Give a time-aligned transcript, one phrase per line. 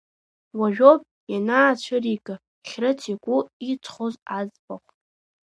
[0.59, 1.01] Уажәоуп
[1.33, 2.35] ианаацәырига
[2.67, 3.37] Хьрыц игәы
[3.71, 4.89] иҵхоз аӡбахә.